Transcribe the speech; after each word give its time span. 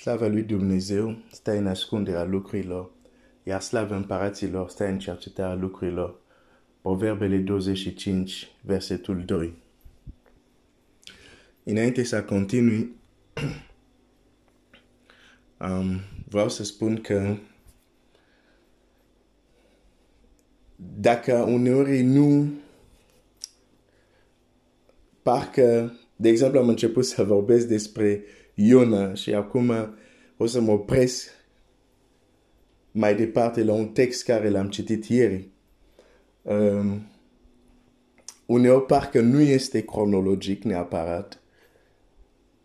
Slava 0.00 0.26
lui 0.26 0.42
Dumnezeu 0.42 1.16
stă 1.30 1.50
în 1.56 1.66
ascunderea 1.66 2.24
lucrurilor, 2.24 2.90
iar 3.42 3.60
slava 3.60 3.96
împăraților 3.96 4.68
stă 4.68 4.84
în 4.84 4.98
cercetarea 4.98 5.54
lucrurilor. 5.54 6.20
Proverbele 6.80 7.36
25, 7.36 8.48
versetul 8.60 9.24
2. 9.24 9.54
Înainte 11.62 12.02
să 12.02 12.22
continui, 12.22 12.96
um, 15.60 16.00
vreau 16.28 16.48
să 16.48 16.64
spun 16.64 17.00
că 17.00 17.36
dacă 20.76 21.34
uneori 21.34 22.02
nu 22.02 22.52
parcă, 25.22 25.92
de 26.16 26.28
exemplu, 26.28 26.58
am 26.58 26.68
început 26.68 27.04
să 27.04 27.24
vorbesc 27.24 27.66
despre 27.66 28.24
Iona 28.60 29.14
și 29.14 29.34
acum 29.34 29.94
o 30.36 30.46
să 30.46 30.60
mă 30.60 30.72
opresc 30.72 31.28
mai 32.90 33.14
departe 33.14 33.64
la 33.64 33.72
un 33.72 33.88
text 33.88 34.24
care 34.24 34.48
l-am 34.48 34.68
citit 34.68 35.04
ieri. 35.04 35.48
Um, 36.42 37.06
uneori 38.46 38.86
parcă 38.86 39.20
nu 39.20 39.40
este 39.40 39.84
cronologic 39.84 40.62
neapărat, 40.62 41.40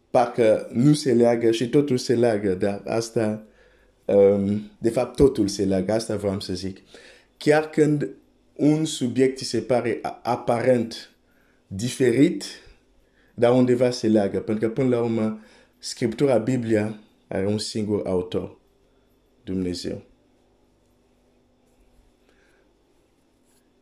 parcă 0.09 0.69
nu 0.71 0.93
se 0.93 1.13
leagă 1.13 1.51
și 1.51 1.69
totul 1.69 1.97
se 1.97 2.15
leagă, 2.15 2.53
dar 2.53 2.81
asta, 2.85 3.43
um, 4.05 4.71
de 4.77 4.89
fapt 4.89 5.15
totul 5.15 5.47
se 5.47 5.65
leagă, 5.65 5.91
asta 5.91 6.15
vreau 6.15 6.39
să 6.39 6.53
zic. 6.53 6.77
Chiar 7.37 7.69
când 7.69 8.09
un 8.55 8.85
subiect 8.85 9.37
se 9.37 9.59
pare 9.59 9.99
aparent 10.21 11.09
diferit, 11.67 12.43
dar 13.33 13.53
undeva 13.53 13.89
se 13.89 14.07
leagă, 14.07 14.39
pentru 14.39 14.67
că 14.67 14.73
până 14.73 14.95
la 14.95 15.01
urmă 15.01 15.39
Scriptura 15.83 16.37
Biblia 16.37 16.99
are 17.27 17.45
un 17.45 17.57
singur 17.57 18.07
autor, 18.07 18.57
Dumnezeu. 19.43 20.01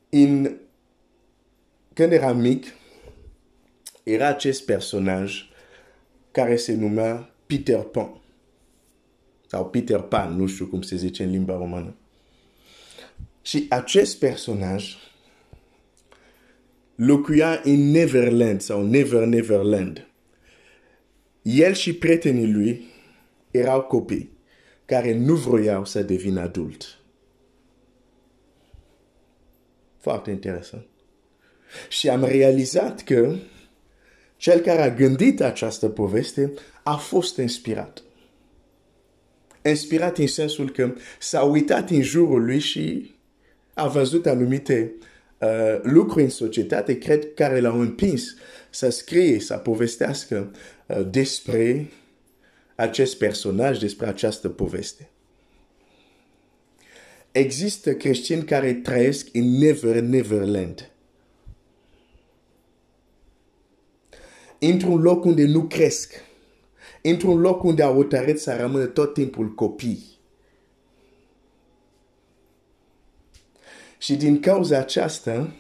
In, 0.09 0.59
când 1.93 2.11
eram 2.11 2.39
mic, 2.39 2.65
era 4.03 4.27
acest 4.27 4.65
personaj 4.65 5.49
care 6.31 6.55
se 6.55 6.73
numea 6.73 7.33
Peter 7.45 7.81
Pan. 7.81 8.21
Sau 9.47 9.69
Peter 9.69 9.99
Pan, 9.99 10.35
nu 10.35 10.47
știu 10.47 10.65
cum 10.65 10.81
se 10.81 10.95
zice 10.95 11.23
în 11.23 11.29
limba 11.29 11.57
romană. 11.57 11.95
Și 13.41 13.65
acest 13.69 14.19
personaj 14.19 14.95
locuia 16.95 17.61
în 17.63 17.91
Neverland 17.91 18.61
sau 18.61 18.85
Never 18.85 19.25
Neverland. 19.25 20.05
El 21.41 21.73
și 21.73 21.93
prietenii 21.93 22.51
lui 22.51 22.85
erau 23.51 23.81
copii 23.81 24.39
care 24.85 25.17
nu 25.17 25.35
vroiau 25.35 25.85
să 25.85 26.01
devină 26.01 26.41
adult. 26.41 26.99
Foarte 29.99 30.31
interesant. 30.31 30.85
Și 31.89 32.09
am 32.09 32.23
realizat 32.23 33.03
că 33.03 33.35
cel 34.37 34.59
care 34.59 34.81
a 34.81 34.93
gândit 34.93 35.41
această 35.41 35.89
poveste 35.89 36.53
a 36.83 36.95
fost 36.95 37.37
inspirat. 37.37 38.03
Inspirat 39.63 40.17
în 40.17 40.27
sensul 40.27 40.71
că 40.71 40.93
s-a 41.19 41.43
uitat 41.43 41.89
în 41.89 42.01
jurul 42.01 42.45
lui 42.45 42.59
și 42.59 43.15
a 43.73 43.87
văzut 43.87 44.25
anumite 44.25 44.93
uh, 45.37 45.79
lucruri 45.81 46.23
în 46.23 46.29
societate, 46.29 46.97
cred, 46.97 47.33
care 47.33 47.59
l-au 47.59 47.79
împins 47.79 48.35
să 48.69 48.89
scrie, 48.89 49.39
să 49.39 49.57
povestească 49.57 50.51
uh, 50.51 50.59
despre 50.99 51.91
acest 52.75 53.17
personaj, 53.17 53.79
despre 53.79 54.07
această 54.07 54.49
poveste. 54.49 55.09
Există 57.31 57.93
creștini 57.93 58.43
care 58.43 58.73
trăiesc 58.73 59.27
în 59.33 59.57
Never 59.57 60.01
Neverland. 60.01 60.91
Într-un 64.59 65.01
loc 65.01 65.23
unde 65.23 65.45
nu 65.45 65.67
cresc. 65.67 66.13
Într-un 67.01 67.39
loc 67.39 67.63
unde 67.63 67.83
au 67.83 67.93
hotărât 67.93 68.39
să 68.39 68.55
rămână 68.55 68.85
tot 68.85 69.13
timpul 69.13 69.53
copii. 69.53 70.09
Și 73.97 74.15
din 74.15 74.39
cauza 74.39 74.77
aceasta, 74.77 75.53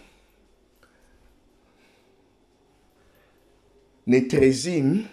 ne 4.03 4.19
trezim 4.19 5.05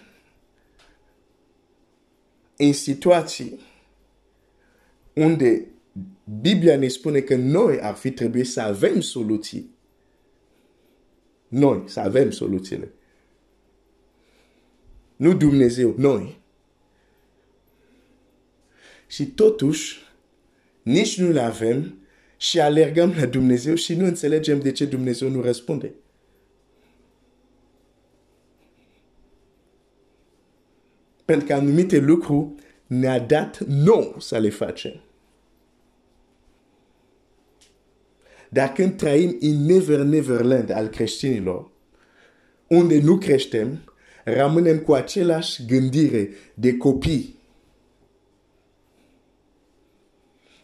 în 2.61 2.73
situații 2.73 3.59
unde 5.13 5.65
Biblia 6.41 6.77
ne 6.77 6.87
spune 6.87 7.19
că 7.19 7.35
noi 7.35 7.79
ar 7.79 7.95
fi 7.95 8.11
trebuit 8.11 8.47
să 8.47 8.61
avem 8.61 9.01
soluții. 9.01 9.75
Noi, 11.47 11.83
să 11.85 11.99
avem 11.99 12.31
soluțiile. 12.31 12.93
Nu 15.15 15.33
Dumnezeu, 15.33 15.93
noi. 15.97 16.39
Și 19.07 19.25
totuși, 19.25 19.99
nici 20.81 21.19
nu 21.19 21.31
le 21.31 21.41
avem 21.41 21.97
și 22.37 22.59
alergăm 22.59 23.13
la 23.17 23.25
Dumnezeu 23.25 23.75
și 23.75 23.95
nu 23.95 24.05
înțelegem 24.05 24.59
de 24.59 24.71
ce 24.71 24.85
Dumnezeu 24.85 25.29
nu 25.29 25.41
răspunde. 25.41 25.93
Pentru 31.29 31.47
că 31.47 31.53
anumite 31.53 31.99
lucruri 31.99 32.47
ne-a 32.87 33.19
dat 33.19 33.59
nou 33.59 34.15
să 34.19 34.37
le 34.37 34.49
facem. 34.49 35.01
Dar 38.49 38.73
când 38.73 38.97
trăim 38.97 39.37
în 39.39 39.65
Never 39.65 39.99
Neverland 39.99 40.71
al 40.71 40.87
creștinilor, 40.87 41.71
unde 42.67 43.01
nu 43.01 43.17
creștem, 43.17 43.93
rămânem 44.23 44.79
cu 44.79 44.93
același 44.93 45.65
gândire 45.65 46.29
de 46.53 46.77
copii. 46.77 47.35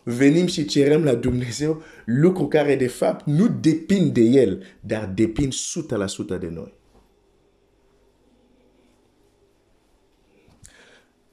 Venim 0.03 0.46
și 0.46 0.66
cerem 0.66 1.03
la 1.03 1.16
Dumnezeu 1.16 1.84
lucruri 2.06 2.50
care 2.50 2.76
de 2.76 2.88
fapt 2.88 3.26
nu 3.26 3.47
depind 3.47 4.14
de 4.14 4.22
El, 4.22 4.64
dar 4.80 5.12
depind 5.16 5.53
100% 5.53 6.40
de 6.40 6.50
noi. 6.50 6.74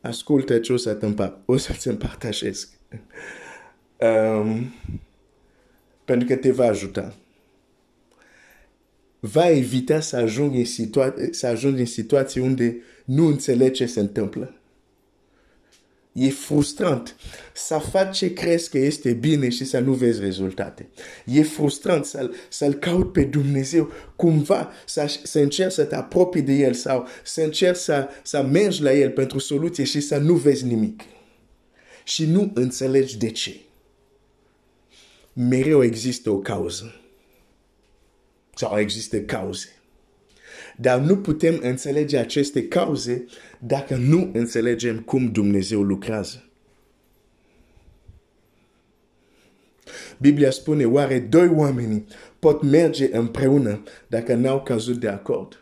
Ascultă 0.03 0.59
ce 0.59 0.73
o 0.73 0.77
să 0.77 0.95
o 1.45 1.57
să-ți 1.57 1.89
împărtășesc. 1.89 2.69
Um, 4.01 4.75
pentru 6.05 6.27
că 6.27 6.37
te 6.37 6.51
va 6.51 6.65
ajuta. 6.65 7.15
Va 9.21 9.51
evita 9.51 10.01
să 10.01 10.17
ajungi 10.17 10.59
în, 10.59 10.65
situa- 10.65 11.15
să 11.31 11.47
ajungi 11.47 11.81
în 11.81 11.87
situații 11.87 12.41
unde 12.41 12.77
nu 13.05 13.27
înțelegi 13.27 13.73
ce 13.73 13.87
se 13.87 14.01
întâmplă. 14.01 14.55
E 16.13 16.31
frustrant 16.31 17.17
să 17.55 17.79
faci 17.79 18.17
ce 18.17 18.33
crezi 18.33 18.71
că 18.71 18.79
este 18.79 19.13
bine 19.13 19.49
și 19.49 19.65
să 19.65 19.79
nu 19.79 19.93
vezi 19.93 20.21
rezultate. 20.21 20.89
E 21.25 21.43
frustrant 21.43 22.05
să-L, 22.05 22.35
să 22.49 22.73
caut 22.73 23.13
pe 23.13 23.25
Dumnezeu 23.25 23.91
cumva, 24.17 24.73
să, 24.87 25.19
să 25.23 25.39
încerci 25.39 25.73
să 25.73 25.85
te 25.85 25.95
apropii 25.95 26.43
de 26.43 26.53
El 26.53 26.75
sau 26.75 27.07
să 27.25 27.41
încerci 27.41 27.77
să, 27.77 28.09
să 28.23 28.43
mergi 28.43 28.83
la 28.83 28.93
El 28.93 29.11
pentru 29.11 29.39
soluție 29.39 29.85
și 29.85 30.01
să 30.01 30.17
nu 30.17 30.35
vezi 30.35 30.65
nimic. 30.65 31.03
Și 32.05 32.25
nu 32.25 32.51
înțelegi 32.55 33.19
de 33.19 33.31
ce 33.31 33.61
mereu 35.33 35.83
există 35.83 36.31
o 36.31 36.39
cauză. 36.39 37.01
Sau 38.55 38.79
există 38.79 39.21
cauze. 39.21 39.82
Dar 40.77 41.01
nu 41.01 41.17
putem 41.17 41.59
înțelege 41.63 42.19
aceste 42.19 42.69
cauze 42.69 43.25
dacă 43.59 43.97
nu 43.97 44.31
înțelegem 44.33 45.01
cum 45.01 45.33
Dumnezeu 45.33 45.83
lucrează. 45.83 46.45
Biblia 50.19 50.51
spune, 50.51 50.85
oare 50.85 51.19
doi 51.19 51.49
oameni 51.49 52.05
pot 52.39 52.63
merge 52.63 53.17
împreună 53.17 53.83
dacă 54.07 54.35
n-au 54.35 54.63
cazut 54.63 54.97
de 54.97 55.09
acord? 55.09 55.57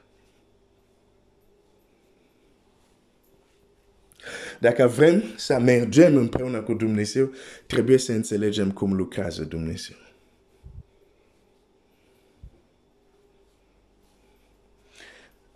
Dacă 4.61 4.87
vrem 4.87 5.23
să 5.37 5.59
mergem 5.59 6.17
împreună 6.17 6.63
cu 6.63 6.75
Dumnezeu, 6.75 7.31
trebuie 7.67 7.99
să 7.99 8.13
înțelegem 8.13 8.71
cum 8.71 8.93
lucrează 8.93 9.43
Dumnezeu. 9.45 9.97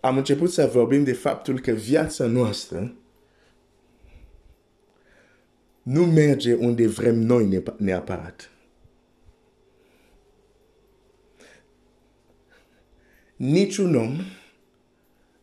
Am 0.05 0.17
început 0.17 0.51
să 0.51 0.65
vorbim 0.65 1.03
de 1.03 1.13
faptul 1.13 1.59
că 1.59 1.71
viața 1.71 2.25
noastră 2.25 2.95
nu 5.81 6.05
merge 6.05 6.53
unde 6.53 6.87
vrem 6.87 7.15
noi 7.15 7.63
neapărat. 7.77 8.51
Niciun 13.35 13.95
om 13.95 14.19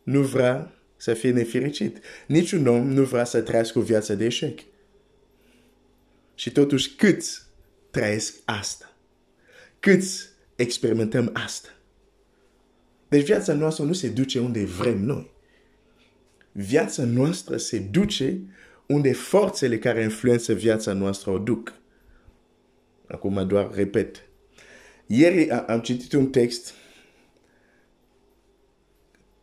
nu 0.03 0.21
vrea 0.21 0.73
să 0.95 1.13
fie 1.13 1.31
nefericit. 1.31 1.99
Niciun 2.27 2.67
om 2.67 2.87
nu 2.87 3.03
vrea 3.03 3.23
să 3.23 3.41
trăiască 3.41 3.79
o 3.79 3.81
viață 3.81 4.15
de 4.15 4.25
eșec. 4.25 4.59
Și 6.35 6.51
totuși 6.51 6.95
câți 6.95 7.41
trăiesc 7.91 8.35
asta? 8.45 8.93
Câți 9.79 10.29
experimentăm 10.55 11.29
asta? 11.33 11.69
Deci 13.13 13.25
viața 13.25 13.53
noastră 13.53 13.83
nu 13.83 13.93
se 13.93 14.09
duce 14.09 14.39
unde 14.39 14.65
vrem 14.65 15.03
noi. 15.03 15.31
Viața 16.51 17.03
noastră 17.03 17.57
se 17.57 17.79
duce 17.79 18.41
unde 18.85 19.13
forțele 19.13 19.77
care 19.77 20.01
influență 20.01 20.53
viața 20.53 20.93
noastră 20.93 21.31
o 21.31 21.37
duc. 21.37 21.73
Acum 23.07 23.47
doar 23.47 23.73
repet. 23.73 24.23
Ieri 25.05 25.49
am 25.49 25.79
citit 25.79 26.13
un 26.13 26.29
text 26.29 26.73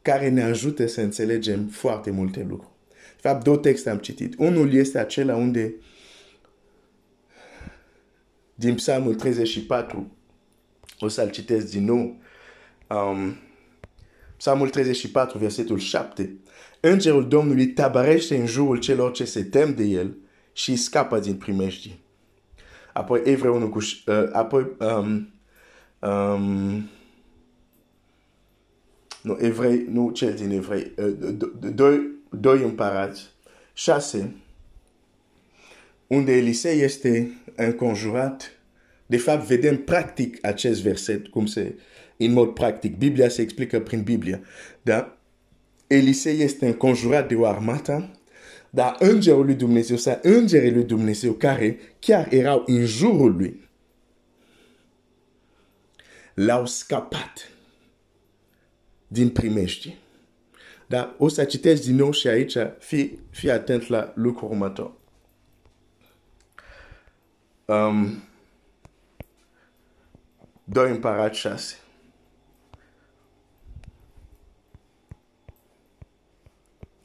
care 0.02 0.28
ne 0.28 0.43
ajută 0.43 0.87
să 0.87 1.00
înțelegem 1.00 1.67
foarte 1.67 2.11
multe 2.11 2.46
lucruri. 2.49 2.75
De 2.90 3.28
fapt, 3.28 3.44
două 3.44 3.56
texte 3.56 3.90
am 3.90 3.99
citit. 3.99 4.34
Unul 4.38 4.72
este 4.72 4.99
acela 4.99 5.34
unde 5.34 5.75
din 8.55 8.75
Psalmul 8.75 9.14
34, 9.14 10.17
o 11.00 11.08
să-l 11.08 11.31
citesc 11.31 11.70
din 11.70 11.84
nou, 11.84 12.17
um, 12.88 13.37
Psalmul 14.41 14.69
34, 14.69 15.39
versetul 15.39 15.79
7. 15.79 16.37
Îngerul 16.81 17.29
Domnului 17.29 17.67
tabarește 17.67 18.37
în 18.37 18.47
jurul 18.47 18.79
celor 18.79 19.13
ce 19.13 19.25
se 19.25 19.45
tem 19.45 19.75
de 19.75 19.85
el 19.85 20.17
și 20.53 20.77
scapă 20.77 21.19
din 21.19 21.35
primejdie. 21.35 21.99
Apoi 22.93 23.23
Evrei 23.25 23.51
1 23.51 23.69
cu... 23.69 23.79
Uh, 23.79 24.29
apoi... 24.33 24.67
Um, 24.79 25.33
um, 25.99 26.89
nu, 29.23 29.39
Evrei, 29.41 29.87
nu 29.91 30.11
cel 30.11 30.35
din 30.35 30.51
Evrei. 30.51 30.93
Uh, 30.97 31.37
doi, 31.75 32.11
doi 32.31 32.63
împărați. 32.63 33.31
Șase. 33.73 34.35
Unde 36.07 36.37
Elisei 36.37 36.81
este 36.81 37.41
înconjurat. 37.57 38.61
De 39.07 39.17
fapt, 39.17 39.47
vedem 39.47 39.77
practic 39.77 40.47
acest 40.47 40.83
verset, 40.83 41.27
cum 41.27 41.47
se, 41.47 41.75
în 42.26 42.32
mod 42.32 42.55
practic. 42.55 42.96
Biblia 42.96 43.28
se 43.28 43.43
explică 43.43 43.81
prin 43.81 44.02
Biblia. 44.02 44.40
Da? 44.82 45.19
Elisei 45.87 46.40
este 46.40 46.67
înconjurat 46.67 47.28
de 47.28 47.34
o 47.34 47.46
armată, 47.46 48.11
dar 48.70 48.96
îngerul 48.99 49.44
lui 49.44 49.55
Dumnezeu, 49.55 49.96
sau 49.96 50.19
îngerii 50.22 50.72
lui 50.72 50.84
Dumnezeu 50.84 51.32
care 51.32 51.78
chiar 51.99 52.32
erau 52.32 52.62
în 52.67 52.84
jurul 52.84 53.37
lui, 53.37 53.69
l-au 56.34 56.67
scapat 56.67 57.50
din 59.06 59.28
primești. 59.28 59.96
Dar 60.87 61.14
o 61.19 61.28
să 61.28 61.44
citesc 61.44 61.82
din 61.82 61.94
nou 61.94 62.11
și 62.11 62.28
aici, 62.28 62.56
fii, 62.78 63.19
fii 63.31 63.50
atent 63.50 63.87
la 63.87 64.12
lucrul 64.14 64.50
următor. 64.50 64.93
Um, 67.64 68.22
doi 70.64 70.90
împărat 70.90 71.34
șase. 71.34 71.80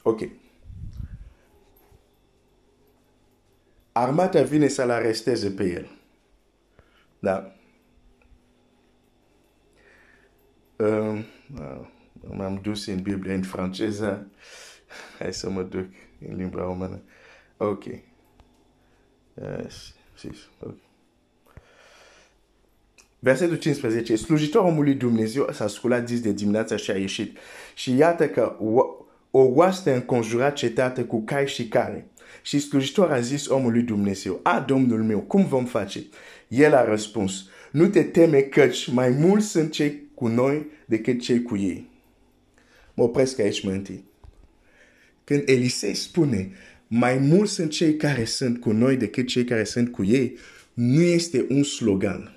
Ok. 0.07 0.21
Armata 3.91 4.41
vine 4.41 4.67
să-l 4.67 4.89
aresteze 4.89 5.51
pe 5.51 5.63
el. 5.63 5.89
Da. 7.19 7.55
Um, 10.75 11.25
m-am 12.37 12.59
dus 12.61 12.85
în 12.85 13.01
Biblie 13.01 13.33
în 13.33 13.41
franceză. 13.41 14.27
Hai 15.19 15.33
să 15.33 15.49
mă 15.49 15.63
duc 15.63 15.87
în 16.27 16.35
limba 16.35 16.61
română. 16.61 17.01
Ok. 17.57 17.85
Yes. 19.33 19.95
Okay. 20.59 20.81
Versetul 23.19 23.55
15. 23.55 24.15
Slujitorul 24.15 24.67
omului 24.67 24.93
Dumnezeu 24.93 25.51
s-a 25.51 25.67
sculat 25.67 26.05
dis 26.05 26.21
de 26.21 26.31
dimineața 26.31 26.75
și 26.75 26.91
a 26.91 26.97
ieșit. 26.97 27.37
Și 27.75 27.95
iată 27.95 28.29
că 28.29 28.55
o 29.37 29.41
oaste 29.41 29.91
înconjurat 29.93 30.55
cetate 30.55 31.03
cu 31.03 31.23
cai 31.23 31.47
și 31.47 31.67
care. 31.67 32.07
Și 32.41 32.59
slujitor 32.59 33.11
a 33.11 33.19
zis 33.19 33.47
omului 33.47 33.81
Dumnezeu, 33.81 34.39
a, 34.43 34.59
Domnul 34.59 35.03
meu, 35.03 35.19
cum 35.19 35.45
vom 35.45 35.65
face? 35.65 36.05
El 36.47 36.73
a 36.73 36.85
răspuns, 36.85 37.45
nu 37.71 37.87
te 37.87 38.03
teme 38.03 38.39
căci 38.39 38.87
mai 38.87 39.09
mulți 39.09 39.47
sunt 39.47 39.71
cei 39.71 40.01
cu 40.13 40.27
noi 40.27 40.67
decât 40.85 41.21
cei 41.21 41.41
cu 41.41 41.57
ei. 41.57 41.89
Mă 42.93 43.03
opresc 43.03 43.39
aici 43.39 43.63
mă 43.63 43.71
întâi. 43.71 44.03
Când 45.23 45.43
Elisei 45.45 45.93
spune, 45.93 46.51
mai 46.87 47.17
mulți 47.17 47.53
sunt 47.53 47.69
cei 47.69 47.95
care 47.95 48.25
sunt 48.25 48.59
cu 48.59 48.71
noi 48.71 48.97
decât 48.97 49.27
cei 49.27 49.43
care 49.43 49.63
sunt 49.63 49.91
cu 49.91 50.03
ei, 50.03 50.37
nu 50.73 51.01
este 51.01 51.45
un 51.49 51.63
slogan. 51.63 52.34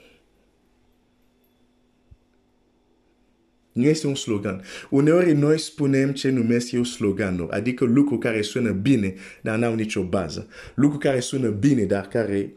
Nu 3.78 3.86
este 3.86 4.06
un 4.06 4.14
slogan. 4.14 4.62
Uneori 4.90 5.32
noi 5.32 5.58
spunem 5.58 6.12
ce 6.12 6.30
numesc 6.30 6.72
eu 6.72 6.82
sloganul, 6.82 7.50
adică 7.50 7.84
lucruri 7.84 8.20
care 8.20 8.42
sună 8.42 8.70
bine, 8.72 9.14
dar 9.42 9.58
n-au 9.58 9.75
nicio 9.75 10.02
bază. 10.02 10.48
Lucruri 10.75 11.02
care 11.02 11.20
sună 11.20 11.48
bine, 11.48 11.84
dar 11.84 12.08
care 12.08 12.52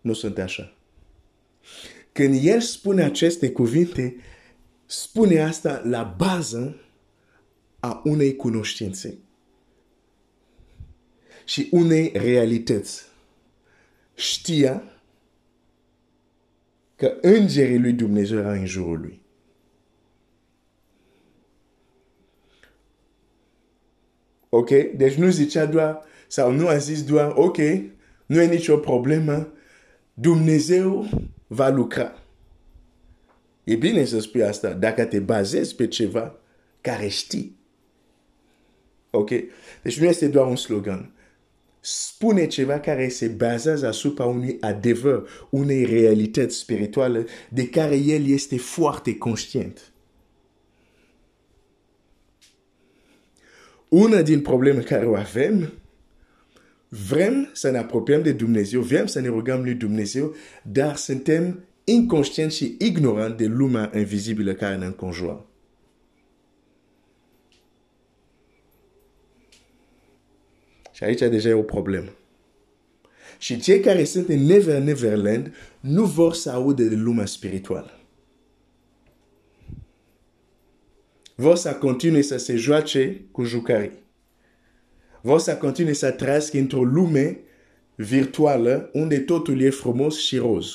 nu 0.00 0.12
sunt 0.12 0.38
așa. 0.38 0.76
Când 2.12 2.38
el 2.42 2.60
spune 2.60 3.02
aceste 3.02 3.50
cuvinte, 3.50 4.16
spune 4.86 5.40
asta 5.40 5.82
la 5.84 6.14
bază 6.16 6.76
a 7.80 8.00
unei 8.04 8.36
cunoștințe 8.36 9.18
și 11.44 11.68
unei 11.70 12.12
realități. 12.14 13.02
Știa 14.14 14.82
că 16.96 17.16
îngerii 17.20 17.78
lui 17.78 17.92
Dumnezeu 17.92 18.38
erau 18.38 18.52
în 18.52 18.66
jurul 18.66 19.00
lui. 19.00 19.23
Ok? 24.56 24.70
Deci 24.96 25.14
nu 25.14 25.30
zicea 25.30 25.66
doar, 25.66 26.02
sau 26.26 26.52
nu 26.52 26.66
a 26.66 26.76
zis 26.76 27.04
doar, 27.04 27.32
ok, 27.36 27.56
nu 28.26 28.40
e 28.40 28.46
nicio 28.46 28.76
problemă, 28.76 29.52
Dumnezeu 30.14 31.08
va 31.46 31.68
lucra. 31.68 32.22
E 33.64 33.74
bine 33.74 34.04
să 34.04 34.20
spui 34.20 34.42
asta 34.42 34.70
dacă 34.72 35.04
te 35.04 35.18
bazezi 35.18 35.74
pe 35.74 35.86
ceva 35.86 36.36
care 36.80 37.08
știi. 37.08 37.56
Ok? 39.10 39.30
Deci 39.82 40.00
nu 40.00 40.06
este 40.06 40.28
doar 40.28 40.46
un 40.46 40.56
slogan. 40.56 41.12
Spune 41.80 42.46
ceva 42.46 42.80
care 42.80 43.08
se 43.08 43.26
bazează 43.26 43.86
asupra 43.86 44.24
unui 44.24 44.56
adevăr, 44.60 45.28
unei 45.50 45.84
realități 45.84 46.56
spirituale 46.56 47.26
de 47.48 47.68
care 47.68 47.96
el 47.96 48.28
este 48.28 48.58
foarte 48.58 49.16
conștient. 49.16 49.93
Una 53.94 54.22
din 54.22 54.40
probleme 54.40 54.80
care 54.80 55.06
avem, 55.16 55.72
vrem 56.88 57.50
să 57.52 57.70
ne 57.70 57.78
apropiem 57.78 58.22
de 58.22 58.32
Dumnezeu, 58.32 58.80
vrem 58.80 59.06
să 59.06 59.20
ne 59.20 59.28
rugăm 59.28 59.62
lui 59.62 59.74
Dumnezeu, 59.74 60.34
dar 60.62 60.96
suntem 60.96 61.64
inconștienți 61.84 62.56
și 62.56 62.76
ignoranți 62.78 63.36
de 63.36 63.46
lumea 63.46 63.90
invizibilă 63.94 64.52
care 64.52 64.76
ne 64.76 64.84
înconjoară. 64.84 65.46
Și 70.92 71.04
aici 71.04 71.18
deja 71.18 71.48
e 71.48 71.52
o 71.52 71.62
problemă. 71.62 72.10
Și 73.38 73.60
cei 73.60 73.80
care 73.80 74.04
sunt 74.04 74.28
în 74.28 74.44
Never 74.44 74.82
Neverland 74.82 75.54
nu 75.80 76.04
vor 76.04 76.34
să 76.34 76.50
audă 76.50 76.82
de 76.82 76.94
lumea 76.94 77.26
spirituală. 77.26 78.03
Vor 81.34 81.56
să 81.56 81.74
continue 81.74 82.22
să 82.22 82.36
se 82.36 82.56
joace 82.56 83.24
cu 83.30 83.44
jucării. 83.44 84.02
Vor 85.20 85.38
să 85.38 85.56
continue 85.56 85.92
să 85.92 86.10
trăiască 86.10 86.58
într-o 86.58 86.82
lume 86.82 87.40
virtuală 87.94 88.90
unde 88.92 89.18
totul 89.18 89.60
e 89.60 89.70
frumos 89.70 90.18
și 90.18 90.36
roz. 90.36 90.66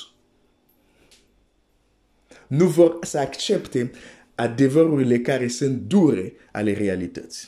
Nu 2.48 2.66
vor 2.66 2.98
să 3.02 3.18
accepte 3.18 3.92
adevărurile 4.36 5.20
care 5.20 5.48
sunt 5.48 5.82
dure 5.82 6.34
ale 6.52 6.74
realității. 6.74 7.48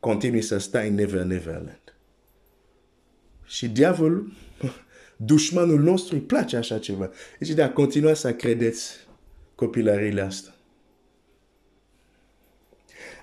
Continue 0.00 0.40
să 0.40 0.58
stai 0.58 0.88
în 0.88 0.94
Never 0.94 1.22
Neverland. 1.22 1.96
Și 3.44 3.68
diavolul, 3.68 4.32
dușmanul 5.16 5.80
nostru, 5.80 6.14
îi 6.14 6.20
place 6.20 6.56
așa 6.56 6.78
ceva. 6.78 7.10
Deci 7.38 7.50
de 7.50 7.62
a 7.62 7.72
continua 7.72 8.14
să 8.14 8.34
credeți 8.34 8.92
copilările 9.54 10.20
astea. 10.20 10.54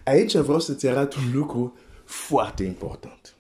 Aici 0.10 0.36
vreau 0.36 0.60
să-ți 0.60 0.88
arăt 0.88 1.14
un 1.14 1.32
lucru 1.34 1.78
foarte 2.06 2.64
important. 2.64 3.34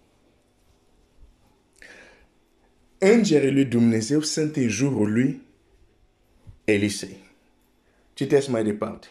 Îngerii 2.98 3.52
lui 3.52 3.66
Dumnezeu 3.66 4.22
sunt 4.22 4.56
în 4.56 4.68
jurul 4.68 5.12
lui 5.12 5.42
Elisei. 6.64 7.18
Citesc 8.14 8.48
mai 8.48 8.64
departe. 8.64 9.08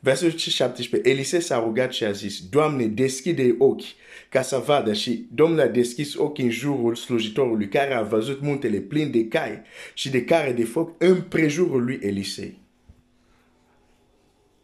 Versetul 0.00 0.38
17. 0.38 1.10
Elise 1.10 1.38
s-a 1.38 1.58
rugat 1.58 1.92
și 1.92 2.04
a 2.04 2.10
zis, 2.10 2.48
Doamne, 2.48 2.86
deschide 2.86 3.54
ochi 3.58 3.94
ca 4.28 4.42
să 4.42 4.56
vadă 4.56 4.92
și 4.92 5.26
Domnul 5.32 5.60
a 5.60 5.66
deschis 5.66 6.14
ochii 6.14 6.44
în 6.44 6.50
jurul 6.50 6.94
slujitorului 6.94 7.68
care 7.68 7.94
a 7.94 8.02
văzut 8.02 8.40
muntele 8.40 8.78
plin 8.78 9.10
de 9.10 9.28
cai 9.28 9.62
și 9.94 10.10
de 10.10 10.24
care 10.24 10.52
de 10.52 10.64
foc 10.64 10.94
în 10.98 11.22
prejurul 11.22 11.84
lui 11.84 11.98
Elisei. 12.02 12.58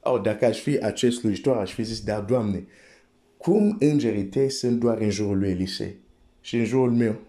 Oh, 0.08 0.20
dacă 0.22 0.44
aș 0.44 0.60
fi 0.60 0.78
acest 0.78 1.18
slujitor, 1.18 1.56
aș 1.56 1.72
fi 1.72 1.82
zis, 1.82 2.00
dar 2.00 2.22
Doamne, 2.22 2.66
cum 3.36 3.76
îngerii 3.80 4.24
tăi 4.24 4.50
sunt 4.50 4.80
doar 4.80 4.98
în 4.98 5.10
jurul 5.10 5.38
lui 5.38 5.50
Elisei 5.50 5.96
și 6.40 6.56
în 6.56 6.64
jurul 6.64 6.92
meu? 6.92 7.20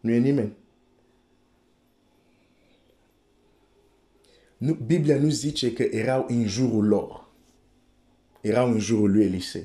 Nu 0.00 0.10
e 0.10 0.18
nimeni. 0.18 0.52
Nu, 4.56 4.74
Biblia 4.74 5.18
nu 5.18 5.28
zice 5.28 5.72
că 5.72 5.82
erau 5.82 6.26
în 6.28 6.46
jurul 6.46 6.86
lor. 6.86 7.28
Erau 8.40 8.70
în 8.70 8.78
jurul 8.78 9.12
lui 9.12 9.24
Elisei. 9.24 9.64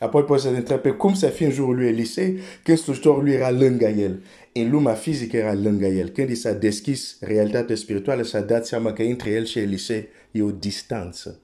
Apoi 0.00 0.24
poți 0.24 0.42
să 0.42 0.50
te 0.50 0.56
întrebi 0.56 0.90
cum 0.96 1.14
să 1.14 1.28
fie 1.28 1.46
în 1.46 1.52
jurul 1.52 1.74
lui 1.74 1.86
Elisei 1.86 2.38
când 2.62 2.78
slujitorul 2.78 3.22
lui 3.22 3.32
era 3.32 3.50
lângă 3.50 3.86
el. 3.86 4.22
În 4.52 4.70
lumea 4.70 4.94
fizică 4.94 5.36
era 5.36 5.54
lângă 5.54 5.86
el. 5.86 6.08
Când 6.08 6.30
i 6.30 6.34
s-a 6.34 6.52
deschis 6.52 7.16
realitatea 7.20 7.76
spirituală, 7.76 8.22
s-a 8.22 8.40
dat 8.40 8.66
seama 8.66 8.92
că 8.92 9.02
între 9.02 9.30
el 9.30 9.44
și 9.44 9.58
Elisei 9.58 10.08
e 10.30 10.42
o 10.42 10.50
distanță. 10.50 11.40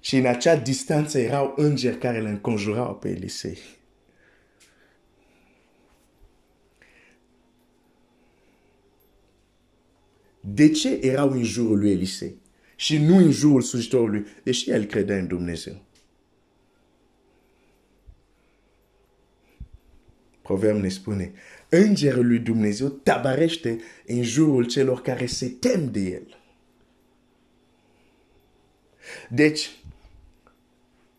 Și 0.00 0.16
în 0.16 0.26
acea 0.26 0.56
distanță 0.56 1.18
erau 1.18 1.52
îngeri 1.56 1.98
care 1.98 2.18
îl 2.18 2.26
înconjurau 2.26 2.94
pe 2.94 3.08
Elisei. 3.08 3.58
De 10.40 10.70
ce 10.70 10.98
erau 11.00 11.30
în 11.30 11.42
jurul 11.42 11.78
lui 11.78 11.90
Elisei 11.90 12.39
și 12.80 12.98
nu 12.98 13.16
în 13.16 13.30
jurul 13.30 13.62
slujitorului, 13.62 14.26
deși 14.42 14.70
el 14.70 14.84
credea 14.84 15.18
în 15.18 15.26
Dumnezeu? 15.26 15.82
Proverb 20.42 20.80
ne 20.80 20.88
spune, 20.88 21.32
îngerul 21.68 22.26
lui 22.26 22.38
Dumnezeu 22.38 22.88
tabarește 22.88 23.80
în 24.06 24.22
jurul 24.22 24.64
celor 24.64 25.00
care 25.00 25.26
se 25.26 25.46
tem 25.48 25.90
de 25.90 26.00
el. 26.00 26.38
Deci, 29.28 29.70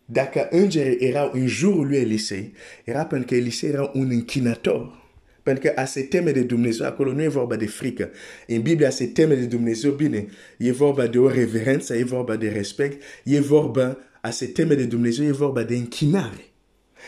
dacă 0.05 0.47
îngerii 0.49 1.07
erau 1.07 1.31
în 1.33 1.47
jurul 1.47 1.87
lui 1.87 1.97
Elisei, 1.97 2.53
era 2.83 3.05
pentru 3.05 3.27
că 3.27 3.35
Elisei 3.35 3.69
era 3.69 3.91
un 3.93 4.09
închinator. 4.09 5.00
Pentru 5.43 5.63
că 5.63 5.81
a 5.81 5.85
teme 6.09 6.31
de 6.31 6.41
Dumnezeu, 6.41 6.85
acolo 6.85 7.13
nu 7.13 7.21
e 7.21 7.27
vorba 7.27 7.55
de 7.55 7.67
frică. 7.67 8.09
În 8.47 8.61
Biblia, 8.61 8.87
a 8.87 8.91
se 8.91 9.05
teme 9.05 9.35
de 9.35 9.45
Dumnezeu, 9.45 9.91
bine, 9.91 10.27
e 10.57 10.71
vorba 10.71 11.07
de 11.07 11.19
o 11.19 11.29
reverență, 11.29 11.95
e 11.95 12.03
vorba 12.03 12.35
de 12.35 12.49
respect, 12.49 13.01
e 13.23 13.39
vorba, 13.39 13.97
a 14.21 14.29
se 14.29 14.45
teme 14.45 14.73
de 14.73 14.85
Dumnezeu, 14.85 15.25
e 15.25 15.31
vorba 15.31 15.63
de 15.63 15.75
închinare. 15.75 16.45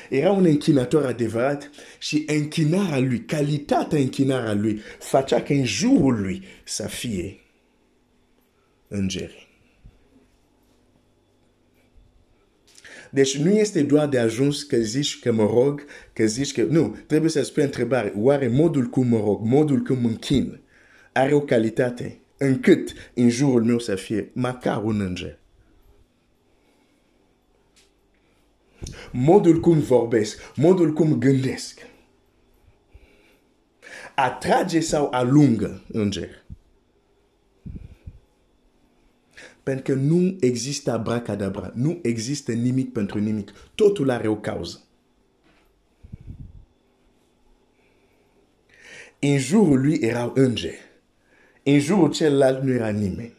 Era 0.09 0.31
un 0.31 0.45
închinator 0.45 1.05
adevărat 1.05 1.69
și 1.99 2.23
închinarea 2.27 2.99
lui, 2.99 3.19
calitatea 3.19 3.99
închinarea 3.99 4.53
lui, 4.53 4.81
facea 4.99 5.43
în 5.47 5.65
jurul 5.65 6.21
lui 6.21 6.43
să 6.63 6.87
fie 6.87 7.39
îngeri. 8.87 9.42
Deci 13.13 13.37
nu 13.37 13.49
este 13.49 13.81
doar 13.81 14.07
de 14.07 14.19
ajuns 14.19 14.63
că 14.63 14.77
zici 14.77 15.19
că 15.19 15.31
mă 15.31 15.43
rog, 15.43 15.85
că 16.13 16.25
zici 16.25 16.53
că... 16.53 16.63
Nu, 16.63 16.97
trebuie 17.07 17.29
să 17.29 17.43
spui 17.43 17.63
întrebare. 17.63 18.13
Oare 18.17 18.47
modul 18.47 18.85
cum 18.85 19.07
mă 19.07 19.17
rog, 19.17 19.41
modul 19.43 19.79
cum 19.79 19.97
mă 20.01 20.07
închin, 20.07 20.59
are 21.11 21.33
o 21.33 21.41
calitate 21.41 22.19
încât 22.37 22.93
în 23.13 23.29
jurul 23.29 23.63
meu 23.63 23.79
să 23.79 23.95
fie 23.95 24.29
măcar 24.33 24.83
un 24.83 24.99
înger. 24.99 25.39
Modul 29.11 29.59
cum 29.59 29.79
vorbesc, 29.79 30.53
modul 30.55 30.93
cum 30.93 31.17
gândesc, 31.17 31.79
atrage 34.15 34.79
sau 34.79 35.07
alungă 35.11 35.83
înger. 35.91 36.42
Pentru 39.63 39.93
că 39.93 39.99
nu 39.99 40.37
există 40.39 40.91
abracadabra, 40.91 41.71
nu 41.75 41.99
există 42.01 42.51
nimic 42.51 42.91
pentru 42.91 43.19
nimic. 43.19 43.51
Totul 43.75 44.09
are 44.09 44.27
o 44.27 44.35
cauză. 44.35 44.81
În 49.19 49.37
jurul 49.37 49.81
lui 49.81 49.97
erau 50.01 50.31
îngeri. 50.35 50.79
În 51.63 51.79
jurul 51.79 52.11
celălalt 52.11 52.63
nu 52.63 52.71
era 52.71 52.89
nimeni. 52.89 53.35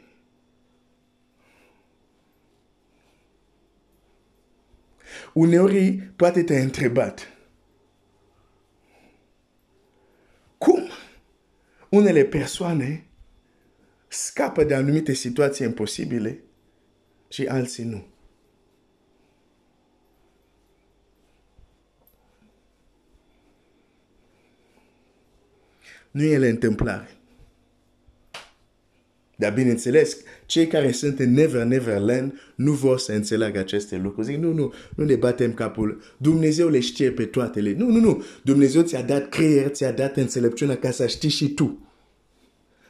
Uneori 5.32 5.92
poate 5.92 6.42
te-ai 6.42 6.62
întrebat 6.62 7.28
cum 10.58 10.88
unele 11.88 12.24
persoane 12.24 13.06
scapă 14.14 14.64
de 14.64 14.74
anumite 14.74 15.12
situații 15.12 15.66
imposibile 15.66 16.42
și 17.28 17.46
alții 17.46 17.84
nu. 17.84 18.06
Nu 26.10 26.22
e 26.22 26.38
la 26.38 26.46
întâmplare. 26.46 27.08
Dar 29.36 29.52
bineînțeles, 29.52 30.16
cei 30.46 30.66
care 30.66 30.92
sunt 30.92 31.18
în 31.18 31.32
Never 31.32 31.64
Neverland 31.64 32.32
nu 32.54 32.72
vor 32.72 32.98
să 32.98 33.12
înțeleagă 33.12 33.58
aceste 33.58 33.96
lucruri. 33.96 34.26
Zic, 34.26 34.36
nu, 34.36 34.52
nu, 34.52 34.72
nu 34.96 35.04
ne 35.04 35.14
batem 35.14 35.54
capul. 35.54 36.02
Dumnezeu 36.16 36.68
le 36.68 36.80
știe 36.80 37.10
pe 37.10 37.24
toate. 37.24 37.60
Le... 37.60 37.72
Nu, 37.72 37.90
nu, 37.90 38.00
nu. 38.00 38.24
Dumnezeu 38.42 38.82
ți-a 38.82 39.02
dat 39.02 39.28
creier, 39.28 39.68
ți-a 39.68 39.92
dat 39.92 40.16
înțelepciunea 40.16 40.76
ca 40.76 40.90
să 40.90 41.06
știi 41.06 41.28
și 41.28 41.48
tu 41.48 41.84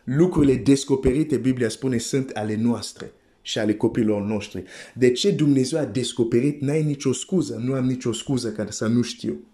lucrurile 0.04 0.54
descoperite, 0.54 1.36
Biblia 1.36 1.68
spune, 1.68 1.98
sunt 1.98 2.30
ale 2.30 2.56
noastre 2.56 3.12
și 3.42 3.58
ale 3.58 3.74
copilor 3.74 4.22
noștri. 4.22 4.64
De 4.94 5.12
ce 5.12 5.30
Dumnezeu 5.30 5.78
a 5.78 5.84
descoperit, 5.84 6.60
n-ai 6.60 6.82
nicio 6.82 7.12
scuză, 7.12 7.60
nu 7.64 7.74
am 7.74 7.84
nicio 7.84 8.12
scuză 8.12 8.52
ca 8.52 8.66
să 8.70 8.86
nu 8.86 9.02
știu. 9.02 9.46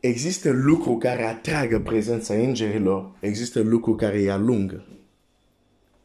Există 0.00 0.50
lucruri 0.50 0.98
care 0.98 1.22
atragă 1.22 1.80
prezența 1.80 2.34
îngerilor, 2.34 3.16
există 3.20 3.60
lucruri 3.60 3.98
care 3.98 4.18
îi 4.18 4.30
alungă. 4.30 4.86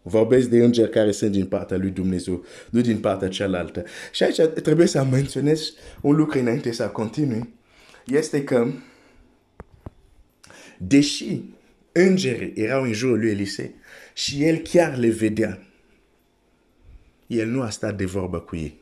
Vorbesc 0.01 0.49
de 0.49 0.63
îngeri 0.63 0.89
care 0.89 1.11
sunt 1.11 1.31
din 1.31 1.45
partea 1.45 1.77
lui 1.77 1.89
Dumnezeu, 1.89 2.43
nu 2.69 2.81
din 2.81 2.97
partea 2.97 3.27
cealaltă. 3.27 3.83
Și 4.11 4.23
aici 4.23 4.41
trebuie 4.41 4.87
să 4.87 5.03
menționez 5.03 5.73
un 6.01 6.15
lucru 6.15 6.39
înainte 6.39 6.71
să 6.71 6.87
continui. 6.87 7.53
Este 8.05 8.43
că 8.43 8.67
deși 10.81 11.41
îngerii 11.91 12.53
erau 12.55 12.83
în 12.83 12.93
jurul 12.93 13.19
lui 13.19 13.29
Elisei 13.29 13.75
și 14.13 14.43
el 14.43 14.57
chiar 14.57 14.97
le 14.97 15.09
vedea, 15.09 15.67
el 17.27 17.47
nu 17.47 17.61
a 17.61 17.69
stat 17.69 17.97
de 17.97 18.05
vorbă 18.05 18.39
cu 18.39 18.55
ei. 18.55 18.77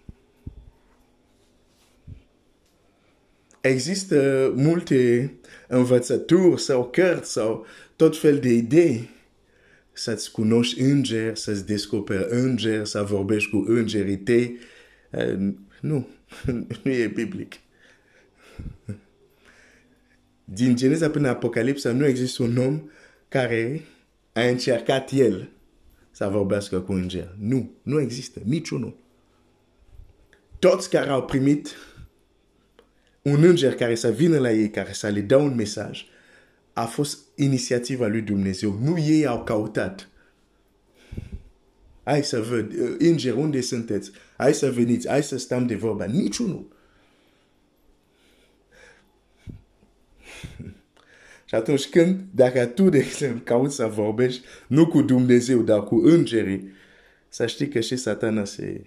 Există 3.61 4.51
multe 4.55 5.31
învățături 5.67 6.61
sau 6.61 6.89
cărți 6.89 7.31
sau 7.31 7.65
tot 7.95 8.17
fel 8.17 8.39
de 8.39 8.49
idei 8.49 9.09
să-ți 9.93 10.31
cunoști 10.31 10.81
înger, 10.81 11.35
să-ți 11.35 11.65
descoperi 11.65 12.27
înger, 12.29 12.85
să 12.85 13.03
vorbești 13.03 13.49
cu 13.49 13.65
îngerii 13.67 14.17
tăi. 14.17 14.57
Uh, 15.11 15.53
nu, 15.81 16.07
nu 16.83 16.91
e 16.91 17.07
biblic 17.07 17.53
din 20.53 20.75
Geneza 20.75 21.09
până 21.09 21.27
Apocalipsa 21.27 21.91
nu 21.91 22.05
există 22.05 22.43
un 22.43 22.57
om 22.57 22.89
care 23.27 23.81
a 24.33 24.41
încercat 24.41 25.11
el 25.11 25.49
să 26.11 26.27
vorbească 26.27 26.79
cu 26.79 26.91
înger. 26.91 27.35
Nu, 27.39 27.71
nu 27.81 27.99
există 27.99 28.41
niciunul. 28.43 28.97
Toți 30.59 30.89
care 30.89 31.09
au 31.09 31.25
primit 31.25 31.75
un 33.21 33.43
înger 33.43 33.75
care 33.75 33.95
să 33.95 34.11
vină 34.11 34.37
la 34.37 34.51
ei, 34.51 34.69
care 34.69 34.93
să 34.93 35.07
le 35.07 35.21
dea 35.21 35.37
un 35.37 35.55
mesaj, 35.55 36.05
a 36.73 36.85
fost 36.85 37.19
inițiativa 37.35 38.07
lui 38.07 38.21
Dumnezeu. 38.21 38.79
Nu 38.81 38.97
ei 38.97 39.25
au 39.25 39.43
căutat. 39.43 40.09
Hai 42.03 42.23
să 42.23 42.41
văd, 42.41 42.73
înger, 42.97 43.33
unde 43.33 43.61
sunteți? 43.61 44.11
Hai 44.37 44.53
să 44.53 44.71
veniți, 44.71 45.07
hai 45.07 45.23
să 45.23 45.37
stăm 45.37 45.65
de 45.65 45.75
vorba. 45.75 46.05
Niciunul. 46.05 46.75
Și 51.47 51.55
atunci 51.55 51.89
când, 51.89 52.19
dacă 52.31 52.65
tu, 52.65 52.89
de 52.89 52.97
exemplu, 52.97 53.39
cauți 53.43 53.75
să 53.75 53.85
vorbești, 53.85 54.45
nu 54.67 54.87
cu 54.87 55.01
Dumnezeu, 55.01 55.61
dar 55.61 55.83
cu 55.83 55.95
îngerii, 55.95 56.71
să 57.29 57.45
știi 57.45 57.67
că 57.67 57.79
și 57.79 57.95
satana 57.95 58.45
se 58.45 58.81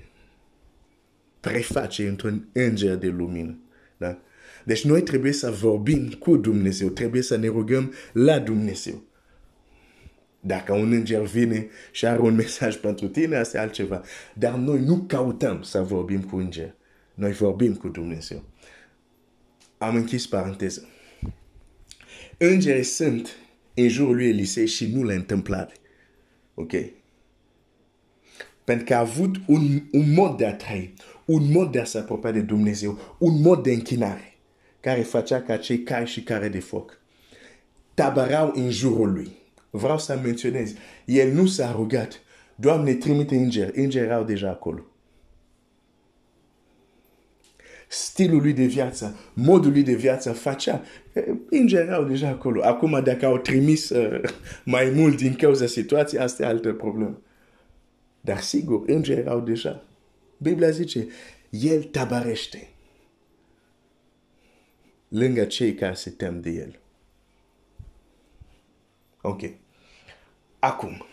preface 1.41 2.09
într-un 2.09 2.49
înger 2.53 2.95
de 2.95 3.09
lumină. 3.09 3.59
Da? 3.97 4.19
Deci 4.65 4.85
noi 4.85 5.03
trebuie 5.03 5.33
să 5.33 5.51
vorbim 5.51 6.09
cu 6.09 6.37
Dumnezeu, 6.37 6.89
trebuie 6.89 7.23
să 7.23 7.37
ne 7.37 7.47
rugăm 7.47 7.93
la 8.13 8.39
Dumnezeu. 8.39 9.03
Dacă 10.41 10.73
un 10.73 10.93
înger 10.93 11.23
vine 11.23 11.69
și 11.91 12.07
are 12.07 12.21
un 12.21 12.35
mesaj 12.35 12.77
pentru 12.77 13.09
tine, 13.09 13.37
asta 13.37 13.59
e 13.59 13.61
altceva. 13.61 14.03
Dar 14.35 14.55
noi 14.55 14.81
nu 14.81 15.05
căutăm 15.09 15.63
să 15.63 15.83
vorbim 15.83 16.23
cu 16.23 16.37
înger. 16.37 16.75
Noi 17.15 17.33
vorbim 17.33 17.75
cu 17.75 17.89
Dumnezeu. 17.89 18.45
Am 19.79 19.95
închis 19.95 20.27
paranteză. 20.27 20.89
Îngerii 22.43 22.83
sunt 22.83 23.37
în 23.75 23.89
jurul 23.89 24.15
lui 24.15 24.29
Elisei 24.29 24.67
și 24.67 24.87
nu 24.95 25.05
le 25.05 25.15
întâmplare. 25.15 25.73
Ok? 26.55 26.73
Pentru 28.65 28.85
că 28.85 28.95
a 28.95 28.99
avut 28.99 29.37
un, 29.47 29.83
un 29.93 30.13
mod 30.13 30.37
de 30.37 30.47
a 30.47 30.55
trăi, 30.55 30.95
un 31.25 31.51
mod 31.51 31.73
de 31.73 31.81
a 31.81 31.85
se 31.85 31.99
apropia 31.99 32.31
de 32.31 32.41
Dumnezeu, 32.41 32.99
un 33.19 33.41
mod 33.41 33.63
de 33.63 33.73
închinare, 33.73 34.37
care 34.81 35.01
facea 35.01 35.43
ca 35.43 35.57
cei 35.57 35.83
cai 35.83 36.07
și 36.07 36.23
care 36.23 36.49
de 36.49 36.61
foc 36.61 37.01
tabarau 37.95 38.53
în 38.55 38.71
jurul 38.71 39.13
lui. 39.13 39.37
Vreau 39.71 39.99
să 39.99 40.21
menționez, 40.23 40.75
el 41.05 41.33
nu 41.33 41.47
s-a 41.47 41.73
rugat, 41.73 42.21
Doamne, 42.55 42.95
trimite 42.95 43.37
îngeri, 43.37 43.79
îngeri 43.79 44.07
erau 44.07 44.25
deja 44.25 44.49
acolo. 44.49 44.90
Stilul 47.93 48.41
lui 48.41 48.53
de 48.53 48.65
viață, 48.65 49.19
modul 49.35 49.71
lui 49.71 49.83
de 49.83 49.95
viață 49.95 50.33
facea, 50.33 50.83
îngeri 51.51 51.87
erau 51.87 52.05
deja 52.05 52.29
acolo. 52.29 52.63
Acum, 52.63 53.03
dacă 53.05 53.27
au 53.27 53.39
trimis 53.39 53.89
uh, 53.89 54.21
mai 54.65 54.91
mult 54.95 55.17
din 55.17 55.35
cauza 55.35 55.67
situației, 55.67 56.21
asta 56.21 56.43
e 56.43 56.47
altă 56.47 56.73
problemă. 56.73 57.23
Dar 58.21 58.41
sigur, 58.41 58.83
îngeri 58.87 59.21
erau 59.21 59.41
deja. 59.41 59.85
Biblia 60.37 60.71
zice, 60.71 61.07
el 61.51 61.83
tabarește 61.83 62.69
lângă 65.09 65.45
cei 65.45 65.75
care 65.75 65.95
se 65.95 66.11
tem 66.11 66.41
de 66.41 66.51
el. 66.51 66.79
Ok. 69.21 69.41
Acum. 70.59 71.07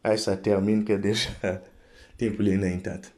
Hai 0.00 0.18
să 0.18 0.36
termin 0.36 0.84
că 0.84 0.96
deja 0.96 1.62
timpul 2.16 2.46
e 2.46 2.54
înaintat. 2.54 3.15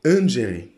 Îngerii. 0.00 0.76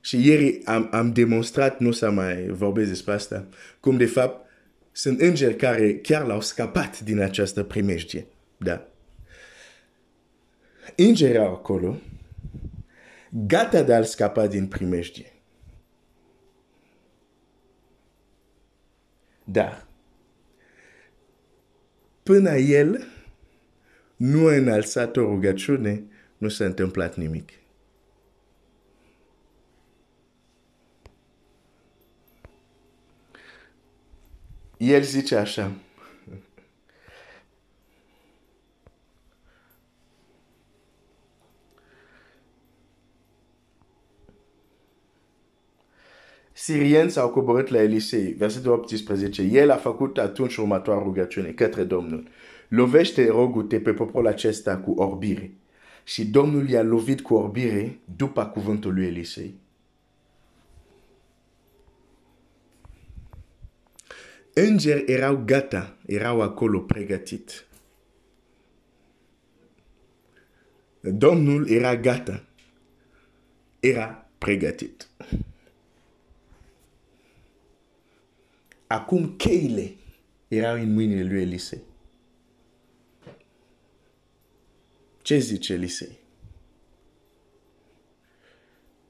Și 0.00 0.26
ieri 0.26 0.64
am, 0.64 0.88
am 0.92 1.12
demonstrat, 1.12 1.78
nu 1.78 1.92
să 1.92 2.10
mai 2.10 2.46
vorbesc 2.46 2.88
despre 2.88 3.12
asta, 3.12 3.48
cum 3.80 3.96
de 3.96 4.06
fapt 4.06 4.46
sunt 4.92 5.20
îngeri 5.20 5.56
care 5.56 5.98
chiar 5.98 6.26
l-au 6.26 6.40
scapat 6.40 7.00
din 7.00 7.20
această 7.20 7.62
primejdie. 7.62 8.26
Da. 8.56 8.88
Îngerii 10.96 11.38
acolo, 11.38 12.00
gata 13.30 13.82
de 13.82 13.94
a-l 13.94 14.04
scapa 14.04 14.46
din 14.46 14.66
primejdie. 14.66 15.32
Dar, 19.44 19.86
până 22.22 22.56
el 22.56 23.06
nu 24.16 24.46
a 24.46 24.54
înalțat 24.54 25.16
o 25.16 25.20
rugăciune, 25.20 26.04
nu 26.42 26.48
s-a 26.48 26.64
întâmplat 26.64 27.16
nimic. 27.16 27.50
El 34.76 35.02
zice 35.02 35.36
așa, 35.36 35.72
Sirieni 46.52 47.10
s-au 47.10 47.30
coborât 47.30 47.68
la 47.68 47.82
Elisei, 47.82 48.32
versetul 48.32 48.72
18. 48.72 49.42
El 49.42 49.70
a 49.70 49.76
făcut 49.76 50.18
atunci 50.18 50.56
următoarea 50.56 51.02
rugăciune 51.02 51.50
către 51.50 51.84
Domnul. 51.84 52.28
Lovește, 52.68 53.26
rogute, 53.26 53.80
pe 53.80 53.92
poporul 53.92 54.26
acesta 54.26 54.78
cu 54.78 54.90
orbire. 54.90 55.61
Și 56.04 56.26
Domnul 56.26 56.68
i-a 56.68 56.82
lovit 56.82 57.20
cu 57.20 57.34
orbire 57.34 57.98
după 58.16 58.46
cuvântul 58.46 58.94
lui 58.94 59.06
Elisei. 59.06 59.54
Îngeri 64.54 65.12
erau 65.12 65.42
gata, 65.44 65.96
erau 66.06 66.40
acolo 66.40 66.80
pregătit. 66.80 67.66
Domnul 71.00 71.68
era 71.68 71.96
gata, 71.96 72.44
era 73.80 74.28
pregătit. 74.38 75.08
Acum 78.86 79.36
cheile 79.36 79.94
erau 80.48 80.74
în 80.74 80.92
mâinile 80.92 81.24
lui 81.24 81.40
Elisei. 81.40 81.82
Ce 85.22 85.38
zice 85.38 85.72
Elisei? 85.72 86.18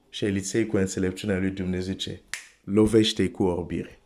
Și 0.09 0.25
Elisei 0.25 0.66
cu 0.66 0.77
înțelepciunea 0.77 1.38
lui 1.38 1.51
Dumnezeu 1.51 1.92
zice, 1.92 2.20
lovește 2.64 3.31
cu 3.31 3.42
orbire. 3.42 4.03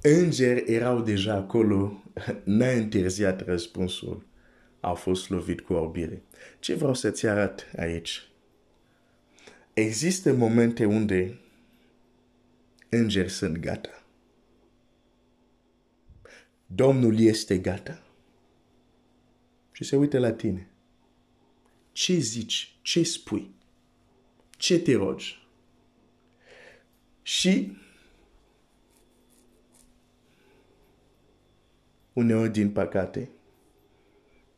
Îngeri 0.00 0.72
erau 0.72 1.00
deja 1.00 1.34
acolo, 1.34 2.02
n-a 2.44 2.70
întârziat 2.70 3.40
răspunsul. 3.40 4.26
Au 4.80 4.94
fost 4.94 5.30
lovit 5.30 5.60
cu 5.60 5.72
orbire. 5.72 6.22
Ce 6.58 6.74
vreau 6.74 6.94
să-ți 6.94 7.26
arăt 7.26 7.70
aici? 7.76 8.28
Există 9.72 10.32
momente 10.32 10.84
unde 10.84 11.38
îngeri 12.88 13.30
sunt 13.30 13.56
gata. 13.56 14.05
Domnul 16.66 17.18
este 17.18 17.58
gata. 17.58 18.02
Și 19.72 19.84
se 19.84 19.96
uită 19.96 20.18
la 20.18 20.32
tine. 20.32 20.68
Ce 21.92 22.14
zici? 22.16 22.78
Ce 22.82 23.02
spui? 23.02 23.54
Ce 24.50 24.80
te 24.80 24.94
rogi? 24.94 25.46
Și 27.22 27.76
uneori 32.12 32.52
din 32.52 32.70
păcate, 32.70 33.30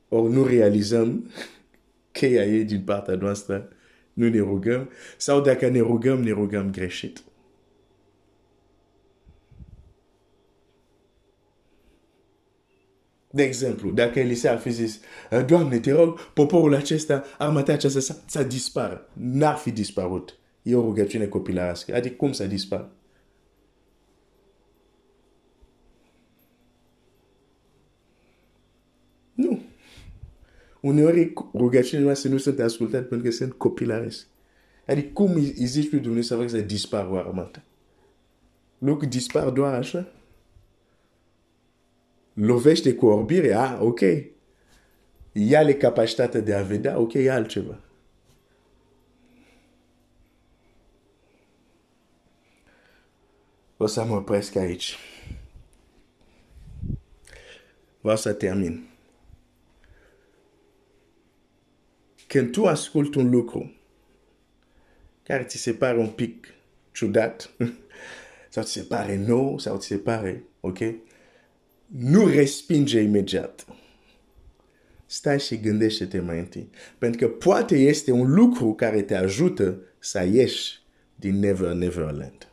ori 0.09 0.33
nu 0.33 0.47
realizăm 0.47 1.31
cheia 2.13 2.45
e 2.45 2.63
din 2.63 2.85
partea 2.85 3.15
noastră, 3.15 3.73
nu 4.13 4.29
ne 4.29 4.39
rugăm, 4.39 4.91
sau 5.17 5.41
dacă 5.41 5.69
ne 5.69 5.79
rugăm, 5.79 6.23
ne 6.23 6.31
rugăm 6.31 6.71
greșit. 6.71 7.23
De 13.39 13.45
exemplu, 13.45 13.91
dacă 13.91 14.19
Elisea 14.19 14.53
ar 14.53 14.59
fi 14.59 14.71
zis, 14.71 15.01
Doamne, 15.47 15.79
te 15.79 15.93
rog, 15.93 16.21
poporul 16.21 16.75
acesta, 16.75 17.25
armata 17.39 17.73
aceasta 17.73 18.01
să, 18.01 18.17
să 18.27 18.43
dispară. 18.43 19.09
N-ar 19.13 19.57
fi 19.57 19.71
dispărut. 19.71 20.39
E 20.63 20.75
o 20.75 20.81
rugăciune 20.81 21.27
copilarască. 21.27 21.95
Adică 21.95 22.15
cum 22.15 22.33
să 22.33 22.47
dispară? 22.47 22.93
Nu. 29.35 29.61
Uneori 30.81 31.33
rugăciunile 31.55 32.07
noastre 32.07 32.31
nu 32.31 32.39
sunt 32.39 32.59
ascultate 32.59 33.05
pentru 33.05 33.29
că 33.29 33.33
sunt 33.33 33.53
copilaresc. 33.53 34.27
Adică 34.87 35.09
cum 35.13 35.35
îi 35.35 35.55
zici 35.67 35.91
lui 35.91 36.01
Dumnezeu 36.01 36.49
să 36.49 36.61
dispară 36.61 37.09
o 37.11 37.17
armată? 37.17 37.63
Lucru 38.79 39.07
dispar 39.07 39.49
doar 39.49 39.75
așa? 39.75 40.13
Lovește 42.41 42.95
cu 42.95 43.07
orbire, 43.07 43.55
ah, 43.55 43.79
ok. 43.81 44.01
Ia 45.33 45.63
le 45.63 45.75
capacitatea 45.75 46.41
de 46.41 46.55
a 46.55 46.63
vedea, 46.63 46.99
ok, 46.99 47.13
e 47.13 47.31
altceva. 47.31 47.81
O 53.77 53.87
să 53.87 54.05
mă 54.05 54.15
opresc 54.15 54.57
aici. 54.57 54.97
Vreau 58.01 58.17
să 58.17 58.33
termin. 58.33 58.89
Când 62.27 62.53
tu 62.53 62.67
asculti 62.67 63.19
un 63.19 63.31
lucru 63.31 63.73
care 65.23 65.45
ți 65.45 65.57
se 65.57 65.73
pare 65.73 65.99
un 65.99 66.09
pic 66.11 66.47
ciudat, 66.93 67.51
sau 68.49 68.63
ți 68.63 68.73
se 68.73 68.83
pare 68.83 69.17
nou, 69.17 69.59
sau 69.59 69.79
ți 69.79 69.87
se 69.87 69.97
pare, 69.99 70.45
ok? 70.61 70.79
Nu 71.97 72.27
respinge 72.27 73.01
imediat. 73.01 73.67
Stai 75.07 75.41
și 75.41 75.61
gândește-te 75.61 76.21
mai 76.21 76.39
întâi. 76.39 76.71
Pentru 76.99 77.27
că 77.27 77.33
poate 77.33 77.77
este 77.77 78.11
un 78.11 78.35
lucru 78.35 78.75
care 78.75 79.03
te 79.03 79.15
ajută 79.15 79.81
să 79.99 80.25
ieși 80.33 80.83
din 81.15 81.39
Never 81.39 81.73
Neverland. 81.73 82.49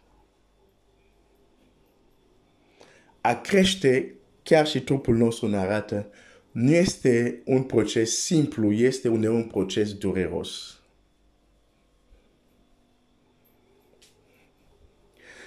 A 3.22 3.42
crește 3.42 4.16
chiar 4.44 4.68
și 4.68 4.82
trupul 4.82 5.16
nostru 5.16 5.48
ne 5.48 5.58
arată, 5.58 6.10
nu 6.52 6.72
este 6.72 7.42
un 7.46 7.64
proces 7.64 8.18
simplu, 8.20 8.72
este 8.72 9.08
uneori 9.08 9.36
un 9.36 9.48
proces 9.48 9.94
dureros. 9.94 10.80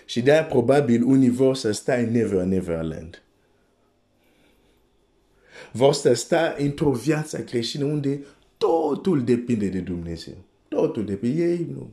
Și 0.04 0.22
de-aia 0.22 0.44
probabil 0.44 1.02
unii 1.02 1.30
vor 1.30 1.56
să 1.56 1.70
stai 1.70 2.02
în 2.02 2.10
never, 2.10 2.44
neverland. 2.44 3.22
Vor 5.78 5.92
să 5.92 6.12
sta 6.12 6.54
într-o 6.58 6.90
viață 6.90 7.38
creștină 7.38 7.84
unde 7.84 8.24
totul 8.56 9.24
depinde 9.24 9.66
de 9.66 9.78
Dumnezeu. 9.78 10.34
Totul 10.68 11.04
depinde. 11.04 11.42
Ei 11.42 11.66
nu 11.72 11.90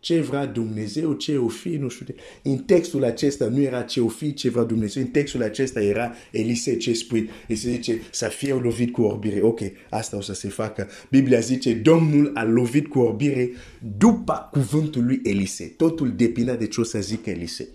ce 0.00 0.20
vrea 0.20 0.46
Dumnezeu, 0.46 1.12
ce 1.12 1.36
o 1.36 1.48
fi, 1.48 1.68
nu 1.68 1.88
știu. 1.88 2.14
În 2.42 2.58
textul 2.58 3.04
acesta 3.04 3.48
nu 3.48 3.60
era 3.60 3.82
ce 3.82 4.00
o 4.00 4.08
fi, 4.08 4.34
ce 4.34 4.50
vrea 4.50 4.62
Dumnezeu. 4.62 5.02
În 5.02 5.08
textul 5.08 5.42
acesta 5.42 5.82
era 5.82 6.12
Elise, 6.30 6.76
ce 6.76 6.92
spui. 6.92 7.30
E 7.48 7.54
se 7.54 7.70
zice 7.70 8.00
să 8.10 8.28
fie 8.28 8.52
lovit 8.52 8.92
cu 8.92 9.02
orbire. 9.02 9.40
Ok, 9.40 9.60
asta 9.90 10.16
o 10.16 10.20
să 10.20 10.34
se 10.34 10.48
facă. 10.48 10.88
Biblia 11.10 11.40
zice, 11.40 11.74
Domnul 11.74 12.30
a 12.34 12.44
lovit 12.44 12.86
cu 12.86 12.98
orbire 12.98 13.50
după 13.98 14.48
cuvântul 14.52 15.04
lui 15.04 15.20
Elise. 15.22 15.64
Totul 15.64 16.12
depinde 16.16 16.54
de 16.54 16.66
ce 16.66 16.80
o 16.80 16.84
să 16.84 17.00
zică 17.00 17.30
Elise. 17.30 17.68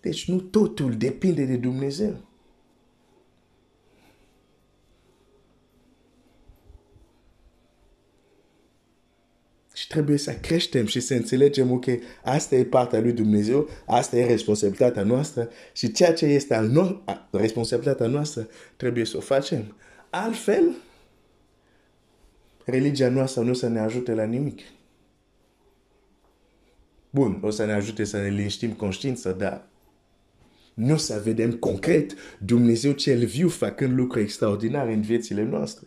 Deci 0.00 0.28
nu 0.28 0.40
totul 0.40 0.94
depinde 0.98 1.44
de 1.44 1.56
Dumnezeu. 1.56 2.27
Și 9.88 9.94
trebuie 9.94 10.18
să 10.18 10.32
creștem 10.32 10.86
și 10.86 11.00
să 11.00 11.14
înțelegem, 11.14 11.72
ok, 11.72 11.84
asta 12.22 12.54
e 12.54 12.64
partea 12.64 13.00
lui 13.00 13.12
Dumnezeu, 13.12 13.68
asta 13.86 14.16
e 14.16 14.26
responsabilitatea 14.26 15.02
noastră 15.02 15.48
și 15.72 15.92
ceea 15.92 16.12
ce 16.12 16.26
este 16.26 16.54
al 16.54 16.66
no 16.66 17.00
responsabilitatea 17.30 18.06
noastră 18.06 18.48
trebuie 18.76 19.04
să 19.04 19.16
o 19.16 19.20
facem. 19.20 19.76
Altfel, 20.10 20.76
religia 22.64 23.08
noastră 23.08 23.42
nu 23.42 23.50
o 23.50 23.54
să 23.54 23.68
ne 23.68 23.78
ajute 23.78 24.14
la 24.14 24.24
nimic. 24.24 24.60
Bun, 27.10 27.38
o 27.42 27.50
să 27.50 27.64
ne 27.64 27.72
ajute 27.72 28.04
să 28.04 28.16
ne 28.16 28.28
liniștim 28.28 28.72
conștiința, 28.72 29.32
dar 29.32 29.68
nu 30.74 30.94
o 30.94 30.96
să 30.96 31.20
vedem 31.24 31.52
concret 31.52 32.14
Dumnezeu 32.38 32.92
cel 32.92 33.24
viu 33.24 33.48
făcând 33.48 33.96
lucruri 33.96 34.24
extraordinare 34.24 34.92
în 34.92 35.00
viețile 35.00 35.42
noastre. 35.42 35.86